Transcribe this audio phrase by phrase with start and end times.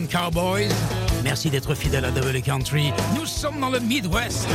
[0.00, 0.72] Cowboys.
[1.22, 2.92] Merci d'être fidèle à Double Country.
[3.14, 4.48] Nous sommes dans le Midwest.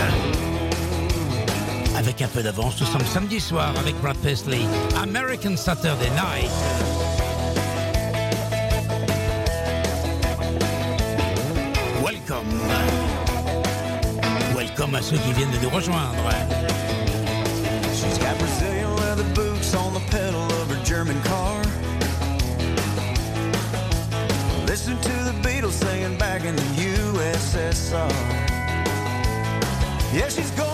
[1.95, 4.61] Avec un peu d'avance, nous sommes samedi soir avec Brad Paisley.
[5.01, 6.49] American Saturday Night.
[12.03, 12.47] Welcome.
[14.55, 16.15] Welcome à ceux qui viennent de nous rejoindre.
[17.93, 21.61] She's got Brazilian leather boots on the pedal of her German car.
[24.65, 25.16] Listen to
[30.13, 30.66] Yeah, she's going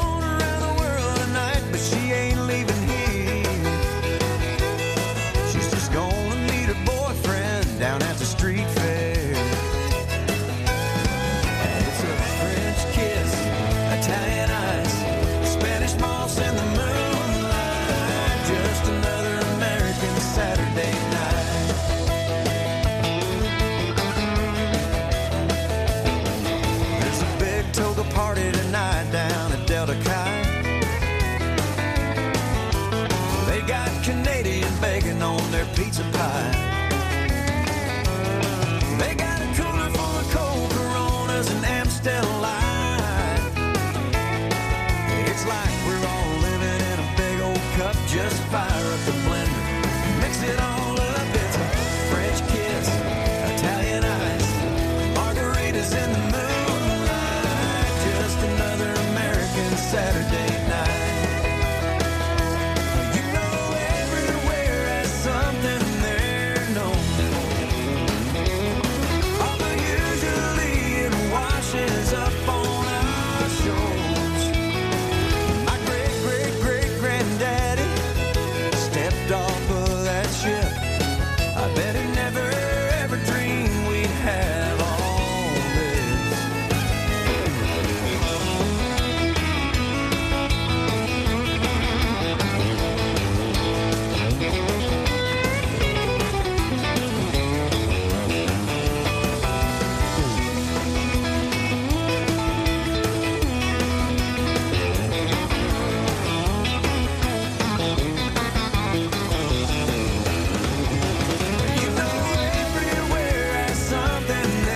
[114.41, 114.72] something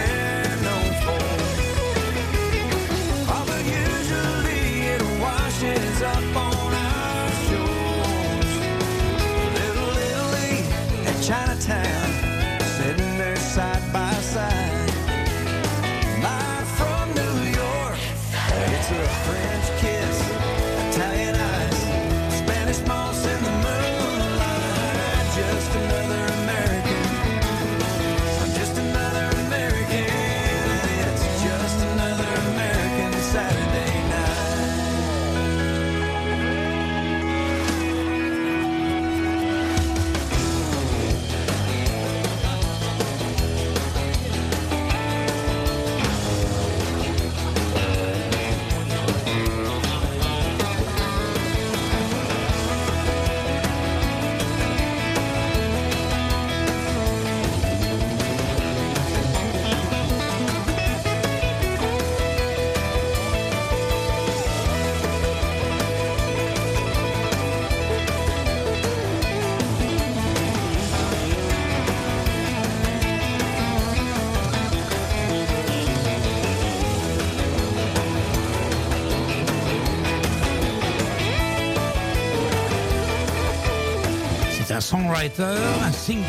[85.19, 86.23] un singer,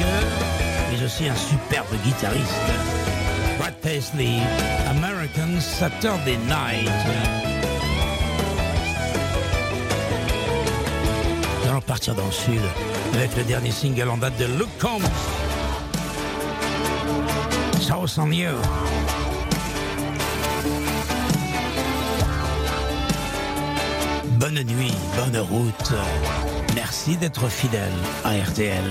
[0.90, 2.54] mais aussi un superbe guitariste.
[3.58, 4.38] Brad Paisley,
[4.88, 6.90] American Saturday Night.
[11.62, 12.62] Nous allons partir dans le sud
[13.12, 15.02] avec le dernier single en date de Luke Combs.
[17.80, 18.54] South on You.
[24.48, 25.92] bonne nuit, bonne route.
[26.74, 27.92] Merci d'être fidèle
[28.24, 28.82] à RTL.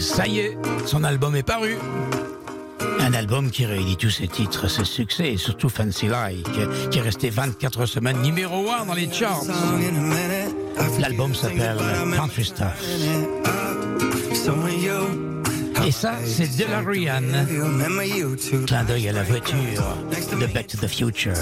[0.00, 1.78] Ça y est, son album est paru.
[3.00, 6.46] Un album qui réunit tous ses titres, ses succès et surtout Fancy Like,
[6.90, 9.44] qui est resté 24 semaines numéro 1 dans les charts.
[11.00, 11.78] L'album s'appelle
[12.14, 12.84] Country Stuff.
[15.86, 16.64] Et ça, c'est de.
[18.66, 19.96] Clin d'œil à la voiture
[20.38, 21.32] de Back to the Future.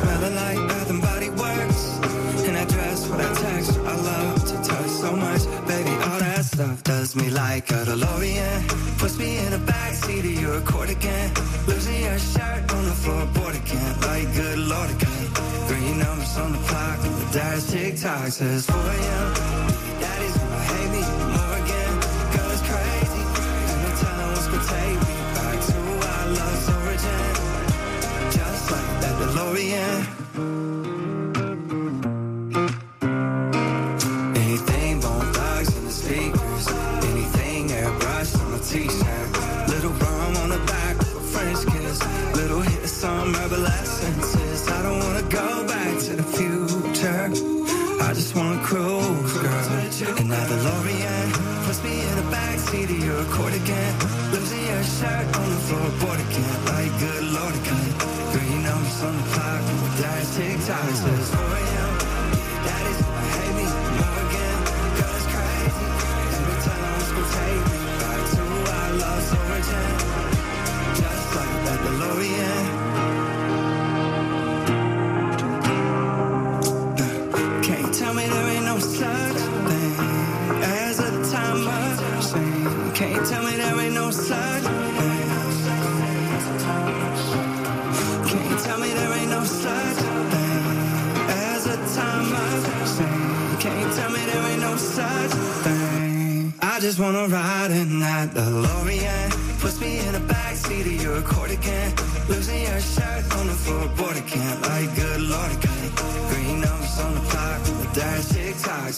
[7.06, 8.98] loves me like a DeLorean.
[8.98, 11.30] Puts me in the backseat of your Accord again.
[11.68, 14.00] Losing your shirt on the floorboard again.
[14.00, 15.26] Like good lord again.
[15.68, 16.98] Green numbers on the clock.
[17.00, 19.75] The dash tick tock says 4 a.m.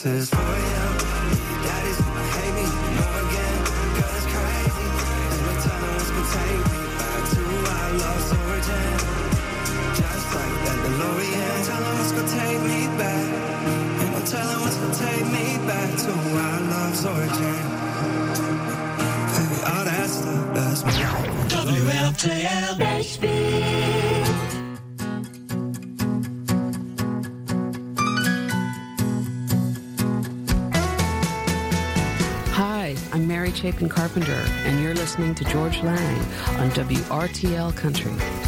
[0.03, 0.38] places
[33.19, 36.19] I'm Mary Chapin Carpenter, and you're listening to George Lang
[36.61, 38.48] on WRTL Country.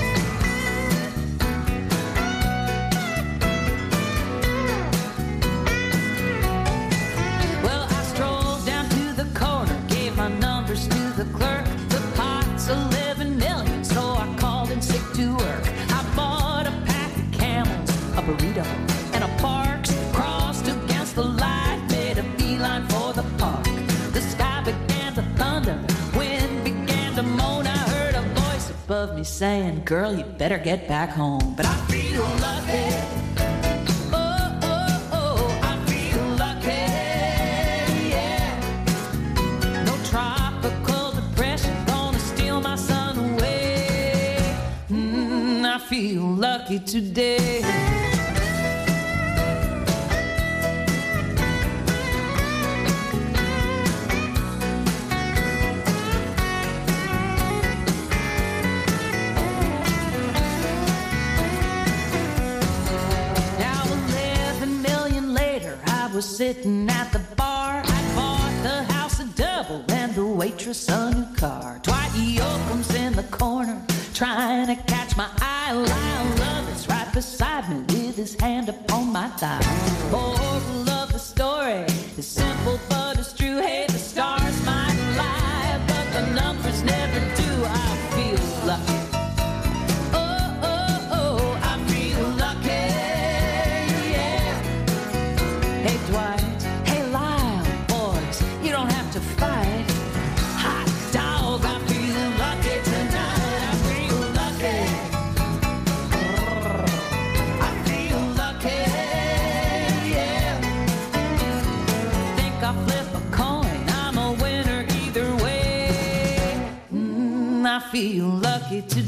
[29.41, 31.55] saying, girl, you better get back home.
[31.57, 31.90] But I
[66.41, 67.83] sitting at the bar.
[67.85, 71.79] I bought the house a double and the waitress a new car.
[71.83, 73.79] Dwight Yoakam's in the corner
[74.15, 75.71] trying to catch my eye.
[75.71, 79.59] Lyle Lovett's right beside me with his hand upon my thigh.
[80.11, 80.50] Oh,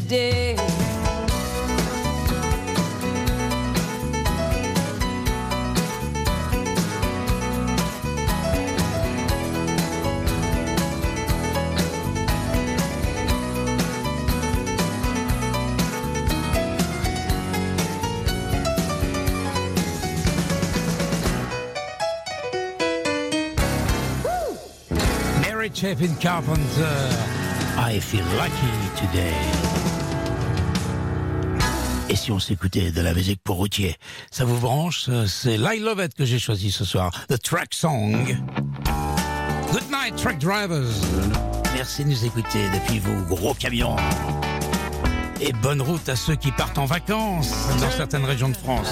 [0.03, 0.63] today.
[25.83, 27.33] Chapin Carpenter.
[27.77, 29.72] I feel lucky today.
[32.23, 33.97] si on s'écoutait de la musique pour routier.
[34.31, 37.11] Ça vous branche C'est I Love It que j'ai choisi ce soir.
[37.27, 38.37] The Track Song.
[39.73, 40.93] Good night, Track Drivers.
[41.75, 43.97] Merci de nous écouter depuis vos gros camions.
[45.41, 48.87] Et bonne route à ceux qui partent en vacances dans certaines régions de France.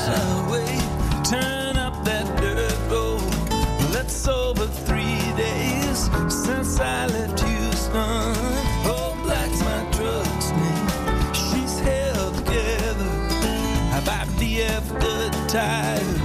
[15.51, 16.20] time.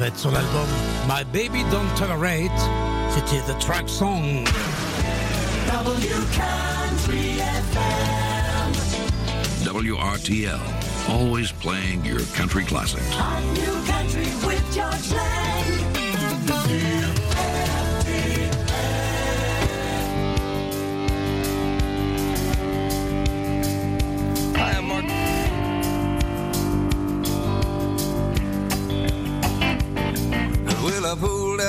[0.00, 0.66] It sur l'album
[1.06, 2.50] My Baby Don't Tolerate.
[3.10, 4.44] C'était The Truck Song.
[5.68, 8.72] W Country FM.
[9.62, 10.60] WRTL,
[11.08, 13.02] always playing your country classics.
[13.12, 13.42] Hi,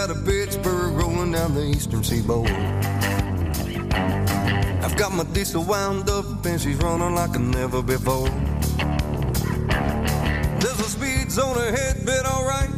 [0.05, 2.51] out of Pittsburgh, rolling down the eastern seaboard.
[4.83, 8.29] I've got my diesel wound up, and she's running like never before.
[10.59, 12.69] There's a speed zone ahead, but alright.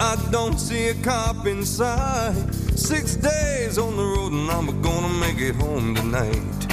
[0.00, 2.34] I don't see a cop inside.
[2.76, 6.66] Six days on the road, and I'm gonna make it home tonight.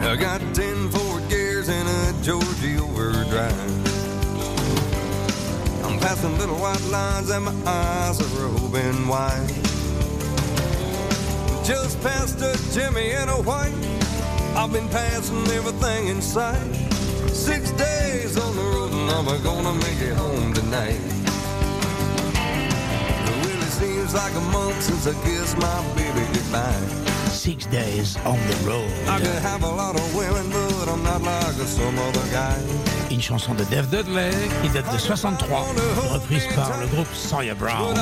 [0.00, 3.23] I got ten forward gears and a Georgia overdrive.
[6.04, 9.48] Passing little white lines and my eyes are open wide.
[11.64, 13.72] Just past a Jimmy and a white.
[14.54, 16.74] I've been passing everything in sight.
[17.32, 21.00] Six days on the road and I'm gonna make it home tonight.
[23.24, 27.04] It really seems like a month since I kissed my baby goodbye.
[27.30, 28.92] Six Days on the Road.
[29.08, 32.93] I could have a lot of women, but I'm not like some other guy.
[33.14, 35.66] Une chanson de Dave Dudley qui date de 63,
[36.14, 37.94] reprise par le groupe Sawyer Brown.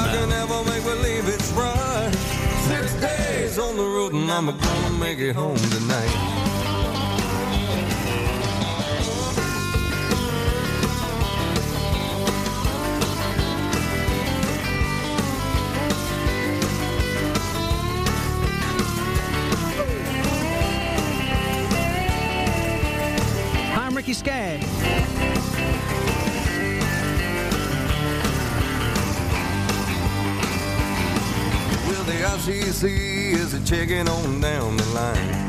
[33.73, 35.49] Is on down the line.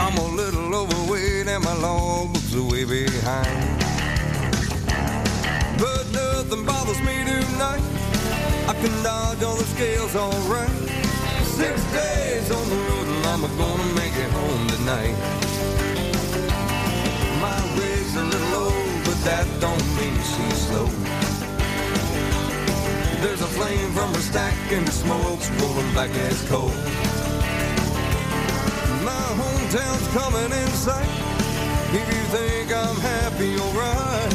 [0.00, 3.80] I'm a little overweight and my logbook's are way behind.
[5.78, 7.82] But nothing bothers me tonight.
[8.68, 10.70] I can dodge all the scales alright.
[11.42, 15.16] Six days on the road and I'm gonna make it home tonight.
[17.40, 18.72] My rig's a little low,
[19.04, 21.31] but that don't mean she's slow.
[23.22, 26.68] There's a flame from her stack and the smoke's rolling back as coal.
[29.06, 31.08] My hometown's coming in sight.
[31.94, 34.32] If you think I'm happy, alright.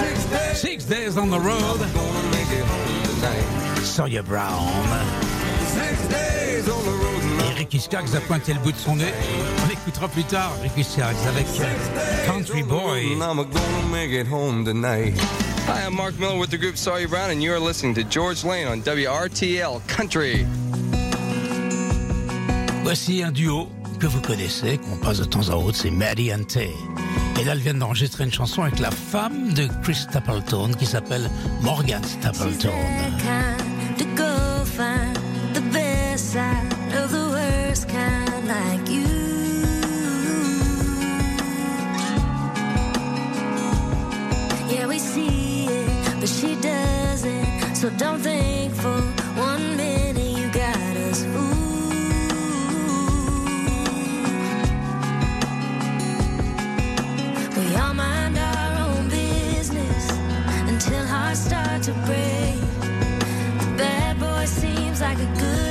[0.00, 0.58] Six days.
[0.58, 1.78] Six Days on the Road.
[1.94, 3.84] Gonna make it home tonight.
[3.84, 4.66] Sawyer Brown.
[5.68, 7.14] Six days on the road.
[7.52, 9.14] Et Ricky Skaggs a pointé le bout de son nez.
[9.62, 11.46] On l'écoutera plus tard, Ricky Skaggs, avec
[12.26, 13.12] Country Boy.
[13.12, 15.14] I'm gonna make it home tonight.
[15.66, 18.44] Hi, I'm Mark Miller with the group Sawyer Brown, and you are listening to George
[18.44, 20.46] Lane on WRTL Country.
[22.82, 26.44] Voici un duo que vous connaissez, qu'on passe de temps à autre, c'est Maddie and
[26.44, 26.70] Tay.
[27.40, 31.30] Et là, elle vient d'enregistrer une chanson avec la femme de Chris Stapleton qui s'appelle
[31.62, 32.68] Morgan Stapleton.
[47.84, 48.98] So don't think for
[49.36, 51.54] one minute you got us fooled.
[57.58, 60.10] We all mind our own business
[60.66, 62.58] until hearts start to break.
[63.60, 65.63] The bad boy seems like a good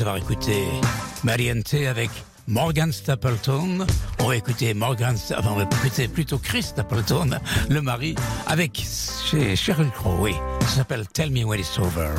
[0.00, 0.64] avoir écouté
[1.24, 2.10] Mariente avec
[2.46, 3.86] Morgan Stapleton.
[4.20, 8.14] On va écouter Morgan, enfin, on va écouter plutôt Chris Stapleton, le mari,
[8.46, 8.80] avec
[9.30, 10.34] chez Sheryl Crow, oui.
[10.60, 12.10] Ça s'appelle Tell Me When It's Over.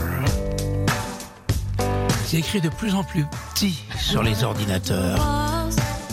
[2.26, 5.20] C'est écrit de plus en plus petit sur les ordinateurs.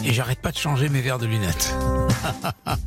[0.04, 1.74] Et j'arrête pas de changer mes verres de lunettes.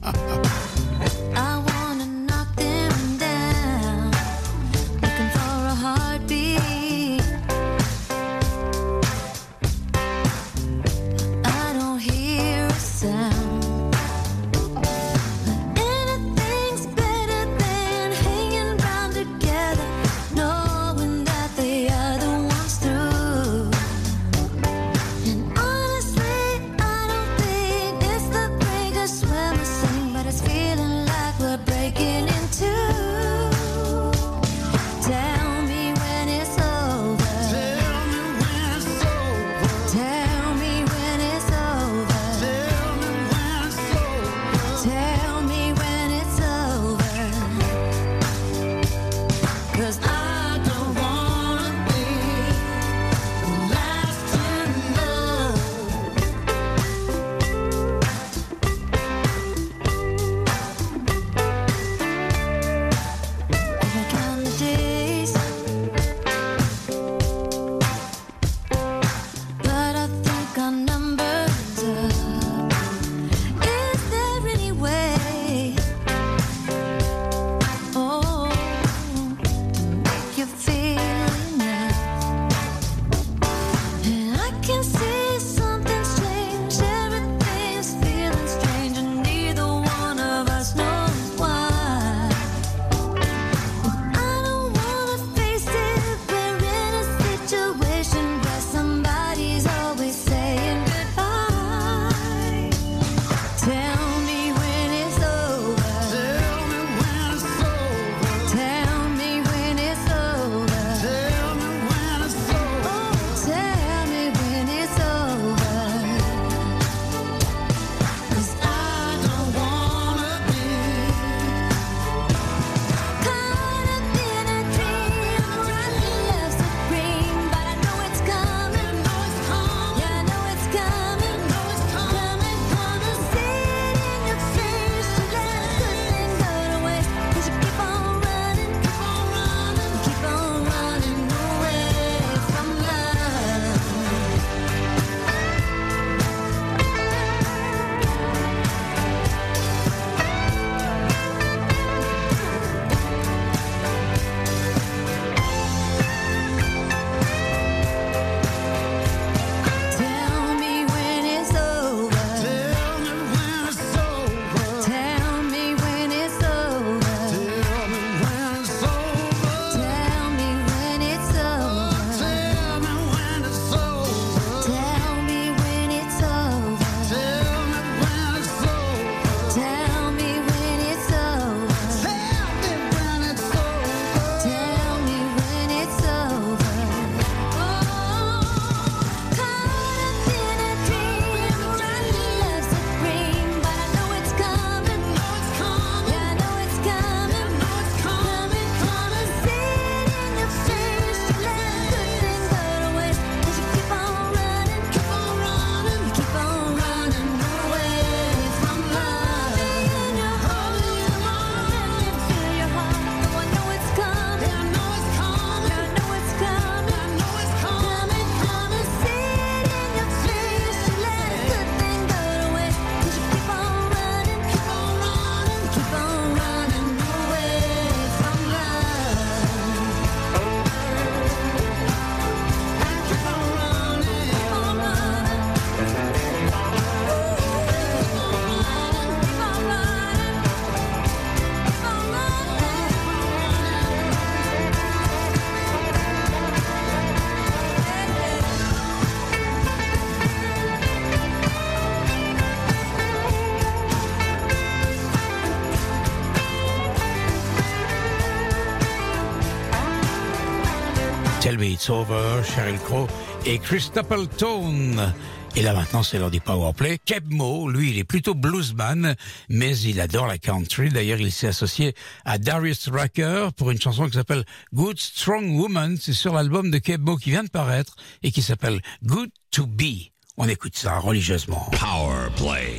[261.80, 263.08] It's Over, Sheryl Crow
[263.46, 265.14] et Chris Stapleton.
[265.56, 266.98] Et là maintenant, c'est l'heure du powerplay.
[267.06, 269.16] Keb Mo, lui, il est plutôt bluesman,
[269.48, 270.90] mais il adore la country.
[270.90, 275.96] D'ailleurs, il s'est associé à Darius Rucker pour une chanson qui s'appelle Good Strong Woman.
[275.98, 279.66] C'est sur l'album de Keb Mo qui vient de paraître et qui s'appelle Good to
[279.66, 280.12] Be.
[280.36, 281.72] On écoute ça religieusement.
[281.72, 282.76] Powerplay.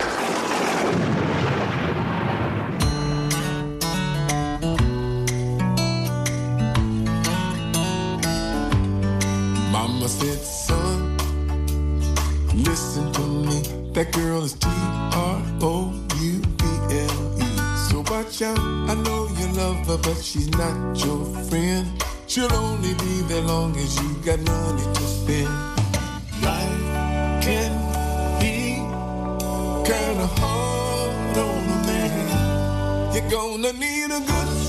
[10.20, 11.16] said, son,
[12.52, 13.62] listen to me.
[13.94, 17.48] That girl is T R O U B L E.
[17.88, 21.86] So watch out, I know you love her, but she's not your friend.
[22.26, 25.54] She'll only be there long as you got money to spend.
[26.44, 26.82] Life
[27.46, 27.72] can
[28.40, 28.76] be
[29.90, 33.14] kinda hard on a man.
[33.14, 34.59] You're gonna need a good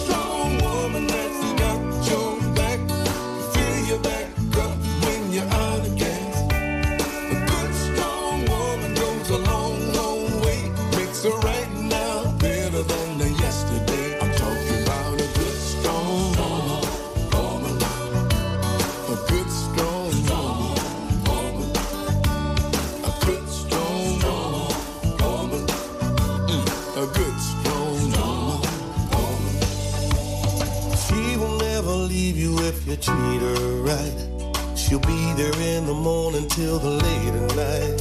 [32.72, 34.78] if you treat her right.
[34.78, 37.98] She'll be there in the morning till the late at night.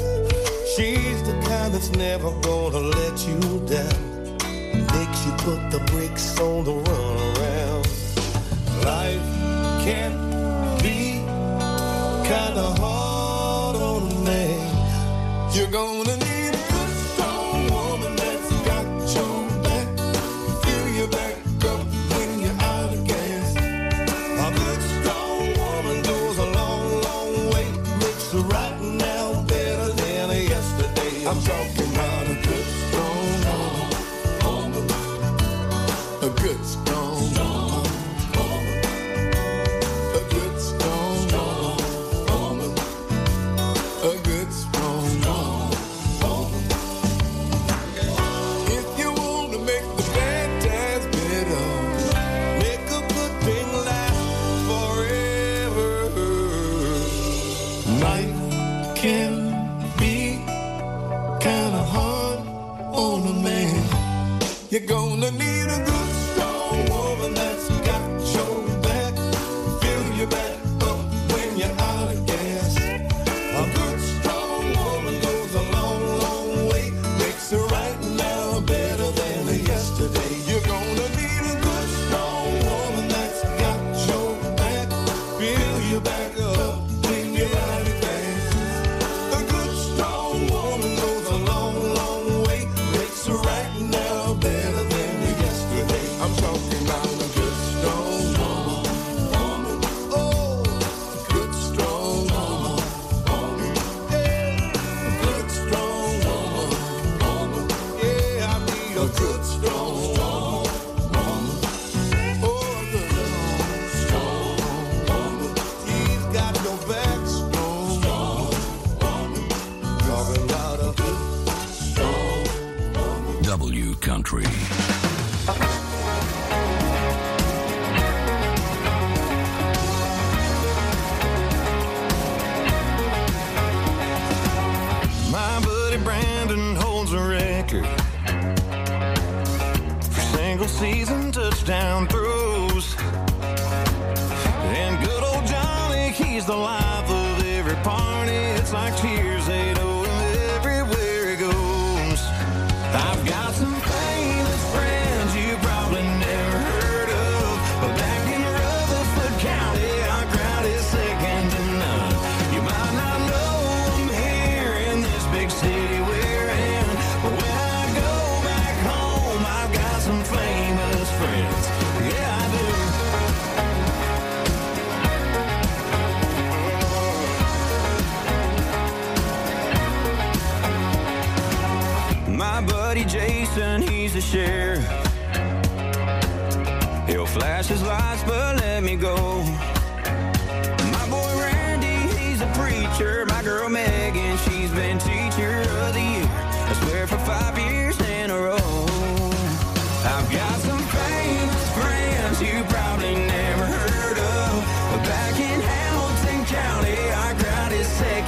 [0.72, 4.00] She's the kind that's never gonna let you down.
[4.96, 7.84] Makes you put the brakes on the run around.
[8.90, 9.28] Life
[9.86, 10.12] can
[10.84, 11.00] be
[12.30, 15.52] kinda hard on a man.
[15.54, 15.99] You're gonna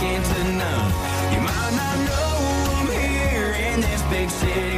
[0.02, 0.92] second to none.
[1.32, 4.71] You might not know I'm here in this big city.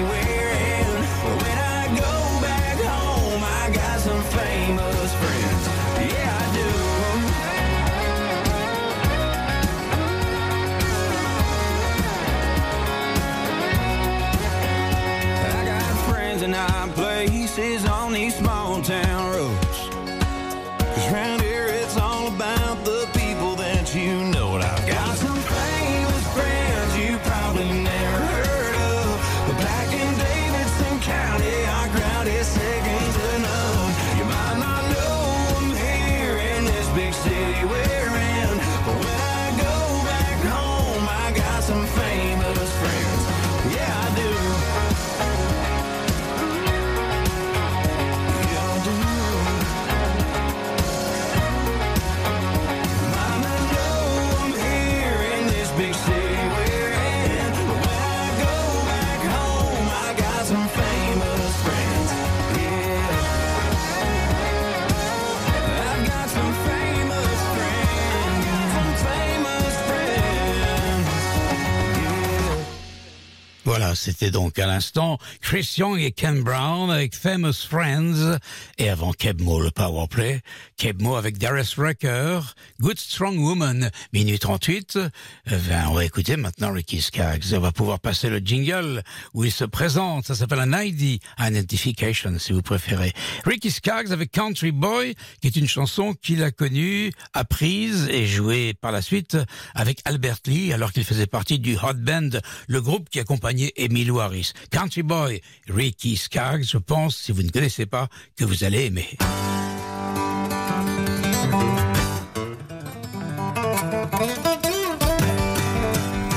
[74.05, 78.38] C'était donc à l'instant Chris Young et Ken Brown avec Famous Friends
[78.77, 80.42] et avant Kebmo le powerplay,
[80.77, 82.40] Kebmo avec Darius Rucker,
[82.81, 84.96] Good Strong Woman, minute 38.
[84.96, 85.09] Euh,
[85.46, 87.55] ben, on va écouter maintenant Ricky Skaggs.
[87.55, 89.02] On va pouvoir passer le jingle
[89.33, 90.27] où il se présente.
[90.27, 93.15] Ça s'appelle un ID Identification si vous préférez.
[93.46, 98.75] Ricky Skaggs avec Country Boy, qui est une chanson qu'il a connue, apprise et jouée
[98.75, 99.38] par la suite
[99.75, 102.29] avec Albert Lee alors qu'il faisait partie du Hot Band,
[102.69, 104.53] le groupe qui accompagnait Emmylou Harris.
[104.71, 109.17] Country Boy, Ricky Skaggs, je pense, si vous ne connaissez pas, que vous allez aimer.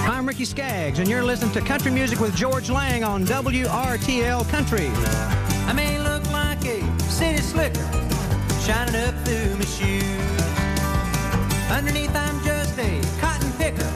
[0.05, 4.91] I'm Ricky Skaggs, and you're listening to Country Music with George Lang on WRTL Country.
[5.67, 7.83] I may look like a city slicker
[8.61, 10.03] shining up through my shoes.
[11.71, 13.91] Underneath, I'm just a cotton picker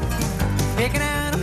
[0.76, 1.41] picking out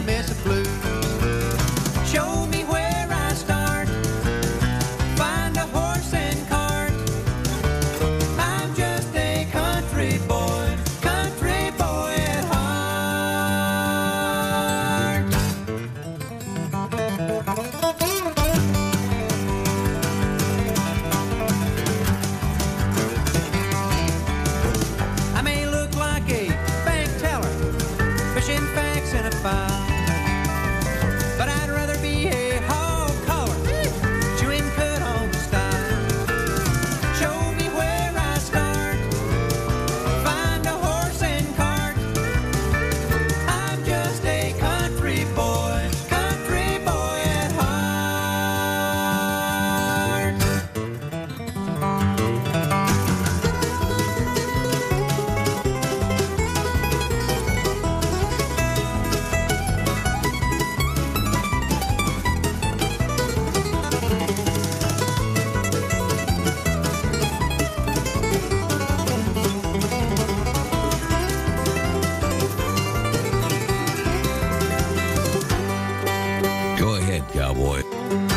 [77.18, 78.27] ahead, cowboy.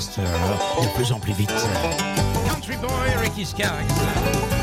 [0.00, 1.52] Faster, de plus en plus vite.
[2.48, 4.59] Country Boy, Ricky Skaggs.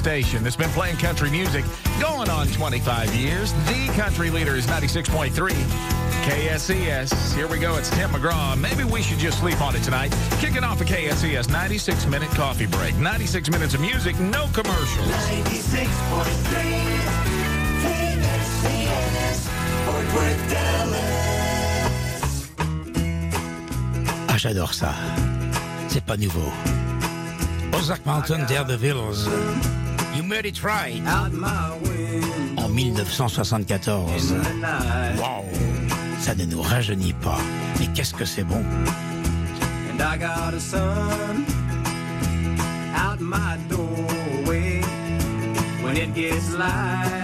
[0.00, 1.62] station that's been playing country music
[2.00, 3.52] going on 25 years.
[3.68, 5.30] The country leader is 96.3
[6.24, 7.34] KSES.
[7.34, 7.76] Here we go.
[7.76, 8.58] It's Tim McGraw.
[8.58, 10.10] Maybe we should just sleep on it tonight.
[10.38, 12.96] Kicking off a KSES 96 minute coffee break.
[12.96, 15.06] 96 minutes of music, no commercials.
[15.06, 15.84] 96.3
[17.84, 19.48] KSES,
[19.84, 22.48] Fort Worth, Dallas.
[24.28, 24.94] Ah, j'adore ça.
[25.88, 26.50] C'est pas nouveau.
[27.74, 29.28] Ozark Mountain Daredevils.
[30.30, 31.02] Mary Try.
[32.56, 34.32] En 1974.
[35.18, 35.44] Wow,
[36.20, 37.38] ça ne nous rajeunit pas.
[37.80, 38.62] Mais qu'est-ce que c'est bon.
[39.90, 41.44] And I got a sun
[42.94, 44.80] out my doorway
[45.82, 47.19] when it gets light.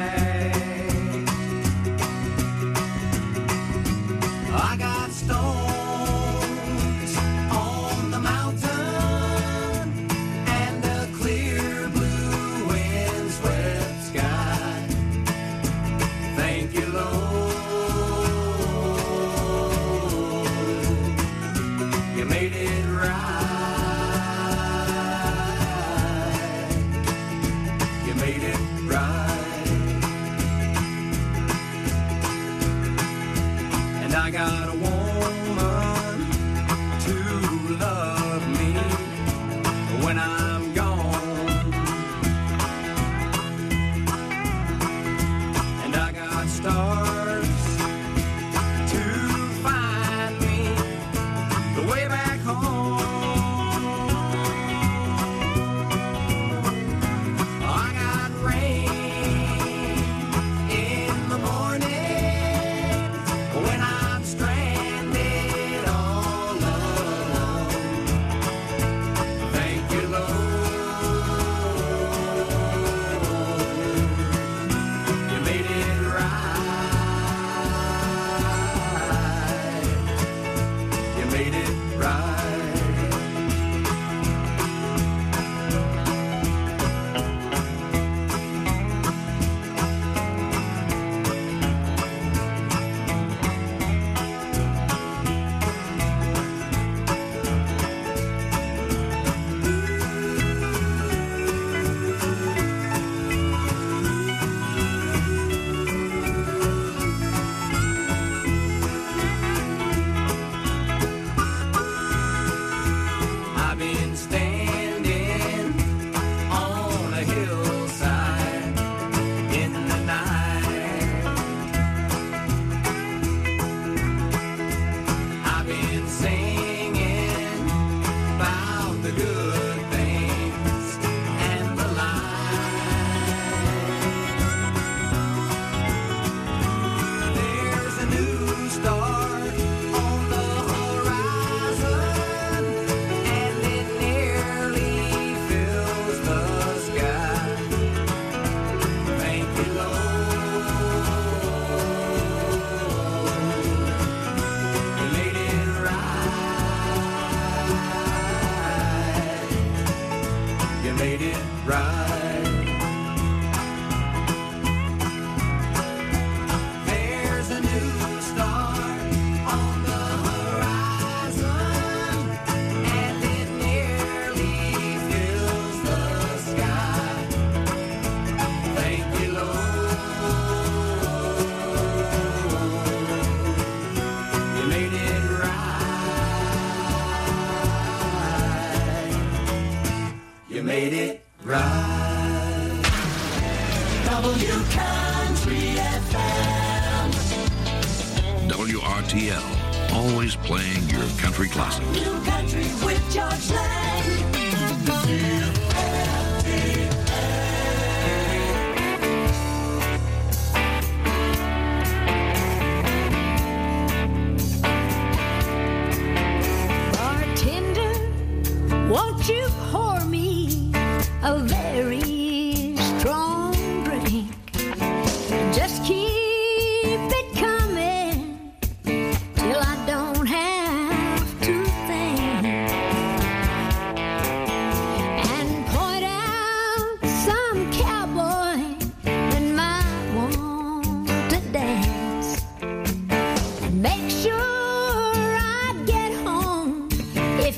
[34.17, 34.95] I got a woman.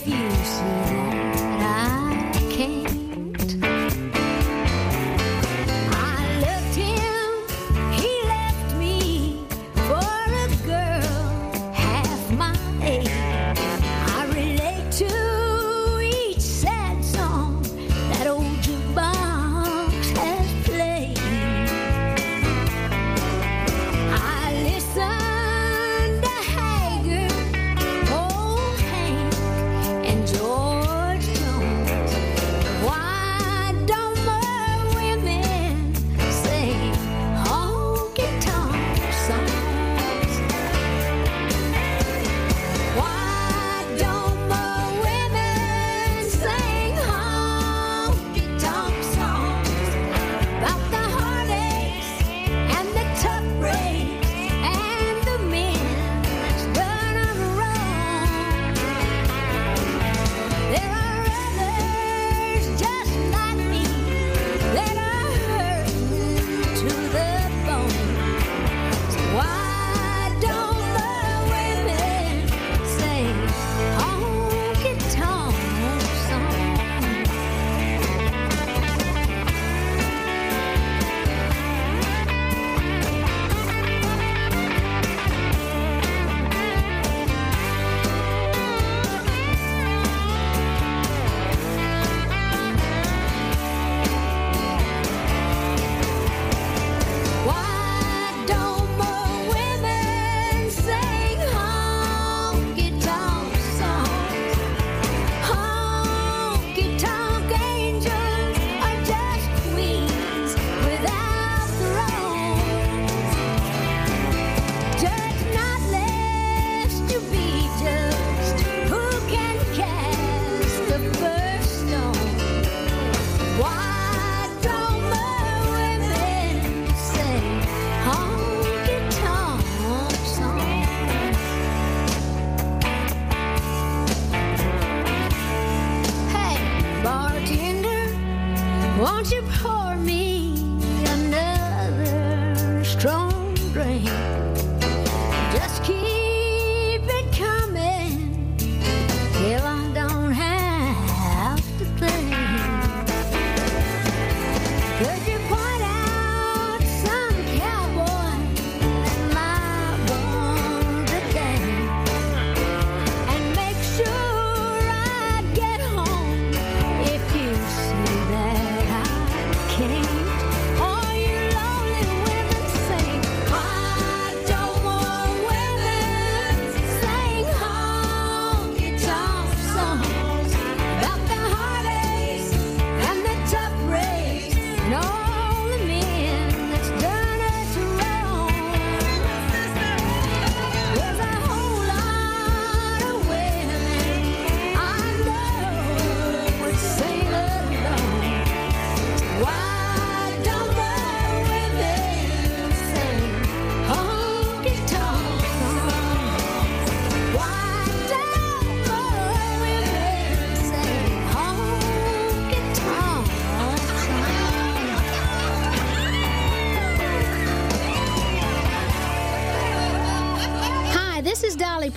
[0.08, 1.17] you see?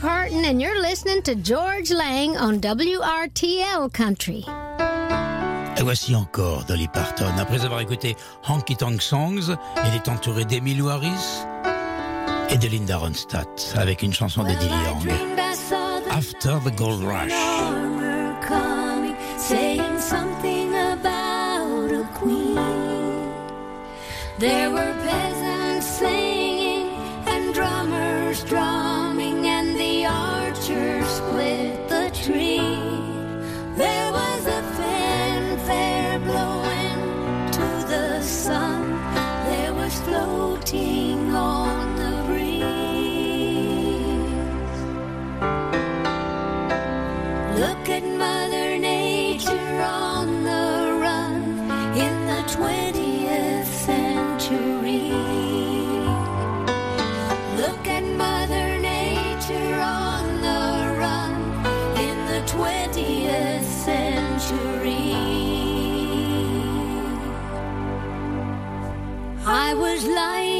[0.01, 4.43] Parton, and you're listening to George Lang on WRTL Country.
[5.77, 7.31] Et voici encore Dolly Parton.
[7.37, 8.15] Après avoir écouté
[8.47, 11.45] Honky Tonk Songs, elle est entourée d'Emily Harris
[12.49, 15.11] et de Linda Ronstadt avec une chanson d'Eddie Young.
[16.09, 17.31] After the Gold Rush.
[17.31, 22.57] farmer coming, saying something about a queen.
[24.39, 24.90] There were
[70.03, 70.50] I was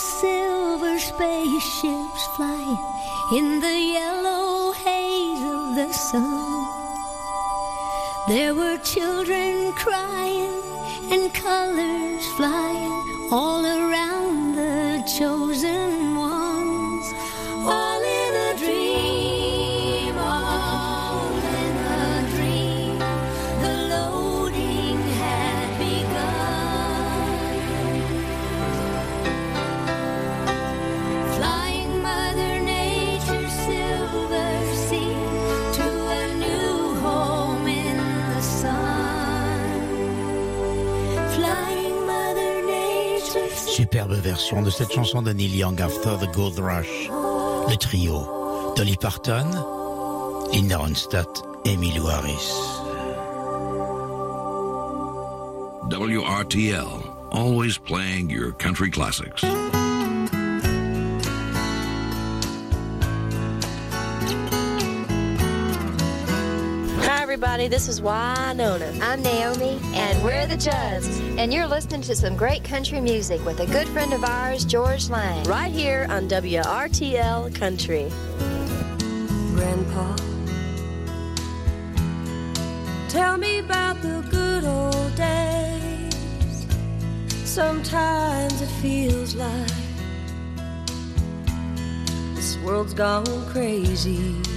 [0.00, 2.78] silver spaceships flying
[3.32, 6.66] in the yellow haze of the sun.
[8.28, 10.62] There were children crying
[11.12, 13.79] and colors flying all around
[44.40, 47.10] version de cette chanson de Neil Young, After the Gold Rush.
[47.68, 49.50] Le trio, Dolly Parton,
[50.50, 52.50] Linda Ronstadt et Emily Harris.
[55.90, 56.88] WRTL,
[57.30, 59.44] always playing your country classics.
[67.60, 67.76] Everybody.
[67.76, 68.90] This is Winona.
[69.02, 71.20] I'm Naomi, and we're the Judds.
[71.36, 75.10] And you're listening to some great country music with a good friend of ours, George
[75.10, 75.44] Lang.
[75.44, 78.08] Right here on WRTL Country.
[79.54, 80.16] Grandpa,
[83.10, 86.66] tell me about the good old days.
[87.44, 89.68] Sometimes it feels like
[92.34, 94.49] this world's gone crazy.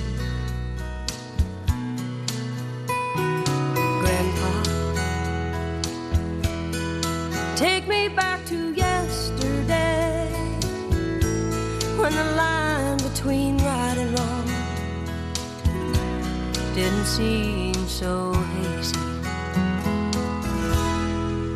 [17.16, 18.98] Seem so hazy.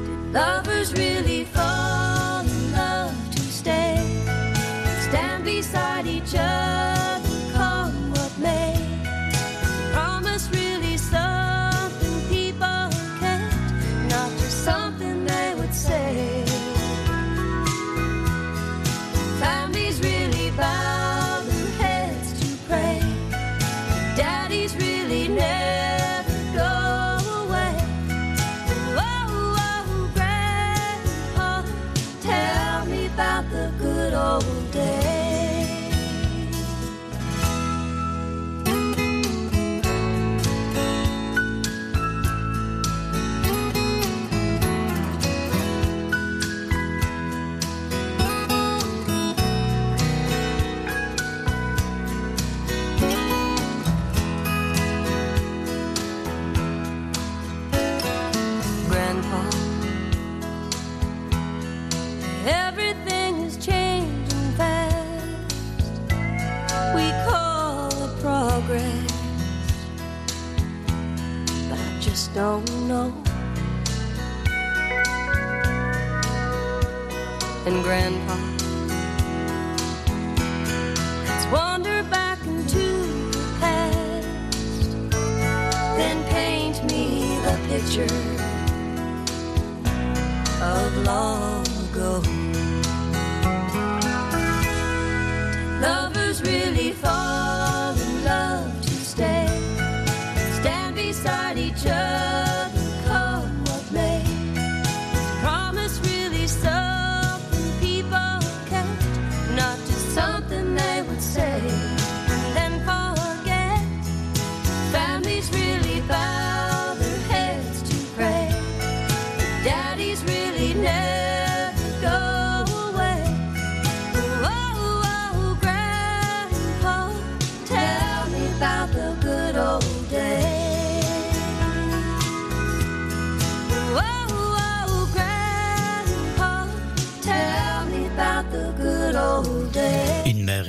[0.05, 1.26] Did lovers really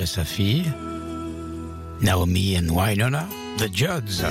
[0.09, 0.65] sa fille,
[2.01, 3.27] Naomi and Winona,
[3.59, 4.23] The Judds.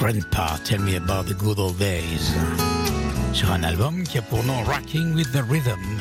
[0.00, 2.34] Grandpa, tell me about the good old days.
[3.32, 6.00] Sur un album qui a pour nom Rocking with the Rhythm.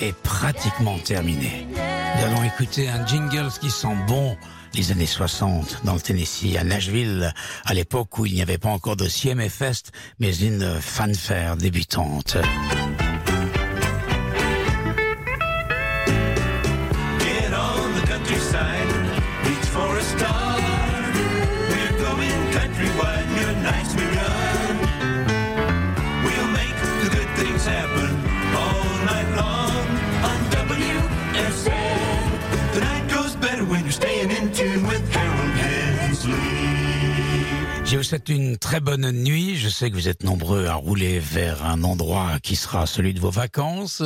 [0.00, 1.66] Est pratiquement terminé.
[1.76, 4.36] Nous allons écouter un jingle qui sent bon
[4.74, 7.32] les années 60 dans le Tennessee, à Nashville,
[7.66, 12.38] à l'époque où il n'y avait pas encore de CMA Fest, mais une fanfare débutante.
[38.12, 39.56] Souhaite une très bonne nuit.
[39.56, 43.20] Je sais que vous êtes nombreux à rouler vers un endroit qui sera celui de
[43.20, 44.02] vos vacances.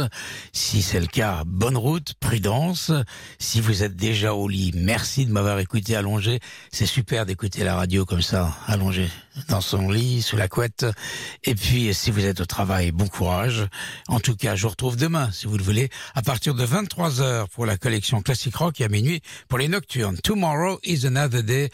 [0.52, 2.92] Si c'est le cas, bonne route, prudence.
[3.40, 6.38] Si vous êtes déjà au lit, merci de m'avoir écouté allongé.
[6.70, 9.08] C'est super d'écouter la radio comme ça, allongé
[9.48, 10.86] dans son lit, sous la couette.
[11.42, 13.66] Et puis, si vous êtes au travail, bon courage.
[14.06, 17.22] En tout cas, je vous retrouve demain, si vous le voulez, à partir de 23
[17.22, 20.16] heures pour la collection Classic Rock et à minuit pour les nocturnes.
[20.22, 21.64] Tomorrow is another day.